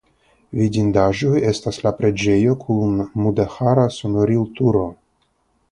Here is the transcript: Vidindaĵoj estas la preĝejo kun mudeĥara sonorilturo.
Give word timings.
Vidindaĵoj 0.59 1.33
estas 1.51 1.79
la 1.87 1.91
preĝejo 1.99 2.57
kun 2.65 3.07
mudeĥara 3.25 3.87
sonorilturo. 3.99 4.87